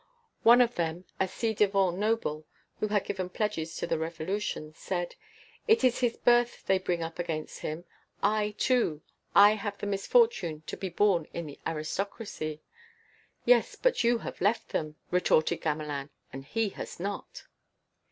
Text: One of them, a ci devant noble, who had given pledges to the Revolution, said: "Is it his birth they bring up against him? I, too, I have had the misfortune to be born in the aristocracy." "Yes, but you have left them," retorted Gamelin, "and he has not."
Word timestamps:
One 0.41 0.61
of 0.61 0.73
them, 0.73 1.05
a 1.19 1.27
ci 1.27 1.53
devant 1.53 1.95
noble, 1.95 2.47
who 2.79 2.87
had 2.87 3.05
given 3.05 3.29
pledges 3.29 3.77
to 3.77 3.85
the 3.85 3.99
Revolution, 3.99 4.73
said: 4.75 5.13
"Is 5.67 5.83
it 5.83 5.99
his 5.99 6.17
birth 6.17 6.65
they 6.65 6.79
bring 6.79 7.03
up 7.03 7.19
against 7.19 7.59
him? 7.59 7.85
I, 8.23 8.55
too, 8.57 9.03
I 9.35 9.51
have 9.51 9.73
had 9.75 9.79
the 9.79 9.85
misfortune 9.85 10.63
to 10.65 10.75
be 10.75 10.89
born 10.89 11.27
in 11.35 11.45
the 11.45 11.59
aristocracy." 11.67 12.63
"Yes, 13.45 13.75
but 13.75 14.03
you 14.03 14.17
have 14.17 14.41
left 14.41 14.69
them," 14.69 14.95
retorted 15.11 15.61
Gamelin, 15.61 16.09
"and 16.33 16.45
he 16.45 16.69
has 16.69 16.99
not." 16.99 17.43